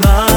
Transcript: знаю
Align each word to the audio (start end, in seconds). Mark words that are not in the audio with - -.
знаю 0.00 0.35